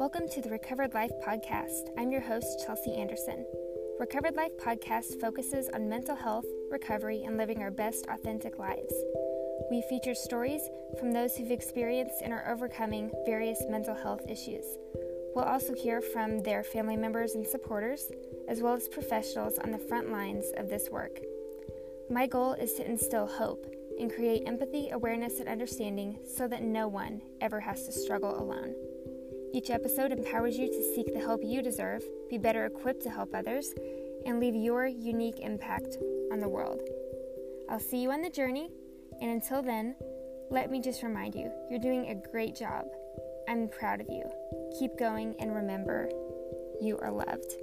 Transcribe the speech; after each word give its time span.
Welcome 0.00 0.28
to 0.30 0.40
the 0.40 0.48
Recovered 0.48 0.94
Life 0.94 1.10
Podcast. 1.22 1.90
I'm 1.98 2.10
your 2.10 2.22
host, 2.22 2.64
Chelsea 2.64 2.94
Anderson. 2.94 3.44
Recovered 3.98 4.34
Life 4.34 4.56
Podcast 4.58 5.20
focuses 5.20 5.68
on 5.74 5.90
mental 5.90 6.16
health, 6.16 6.46
recovery, 6.70 7.24
and 7.24 7.36
living 7.36 7.60
our 7.60 7.70
best 7.70 8.06
authentic 8.08 8.58
lives. 8.58 8.94
We 9.70 9.84
feature 9.90 10.14
stories 10.14 10.62
from 10.98 11.12
those 11.12 11.36
who've 11.36 11.50
experienced 11.50 12.22
and 12.22 12.32
are 12.32 12.50
overcoming 12.50 13.10
various 13.26 13.62
mental 13.68 13.94
health 13.94 14.22
issues. 14.26 14.64
We'll 15.34 15.44
also 15.44 15.74
hear 15.74 16.00
from 16.00 16.42
their 16.44 16.64
family 16.64 16.96
members 16.96 17.34
and 17.34 17.46
supporters, 17.46 18.10
as 18.48 18.62
well 18.62 18.72
as 18.72 18.88
professionals 18.88 19.58
on 19.58 19.70
the 19.70 19.78
front 19.78 20.10
lines 20.10 20.46
of 20.56 20.70
this 20.70 20.88
work. 20.90 21.20
My 22.08 22.26
goal 22.26 22.54
is 22.54 22.72
to 22.76 22.88
instill 22.88 23.26
hope 23.26 23.66
and 24.00 24.10
create 24.10 24.48
empathy, 24.48 24.88
awareness, 24.92 25.40
and 25.40 25.48
understanding 25.48 26.20
so 26.24 26.48
that 26.48 26.62
no 26.62 26.88
one 26.88 27.20
ever 27.42 27.60
has 27.60 27.84
to 27.84 27.92
struggle 27.92 28.40
alone. 28.40 28.74
Each 29.52 29.70
episode 29.70 30.12
empowers 30.12 30.56
you 30.56 30.68
to 30.68 30.94
seek 30.94 31.12
the 31.12 31.20
help 31.20 31.40
you 31.44 31.60
deserve, 31.60 32.02
be 32.28 32.38
better 32.38 32.66
equipped 32.66 33.02
to 33.02 33.10
help 33.10 33.34
others, 33.34 33.74
and 34.24 34.38
leave 34.38 34.54
your 34.54 34.86
unique 34.86 35.40
impact 35.40 35.96
on 36.32 36.38
the 36.38 36.48
world. 36.48 36.82
I'll 37.68 37.80
see 37.80 37.98
you 37.98 38.12
on 38.12 38.22
the 38.22 38.30
journey, 38.30 38.70
and 39.20 39.30
until 39.30 39.62
then, 39.62 39.96
let 40.50 40.70
me 40.70 40.80
just 40.80 41.02
remind 41.02 41.34
you 41.34 41.50
you're 41.68 41.80
doing 41.80 42.08
a 42.08 42.30
great 42.30 42.54
job. 42.54 42.84
I'm 43.48 43.68
proud 43.68 44.00
of 44.00 44.08
you. 44.08 44.22
Keep 44.78 44.98
going 44.98 45.34
and 45.40 45.54
remember, 45.54 46.08
you 46.80 46.98
are 47.02 47.10
loved. 47.10 47.56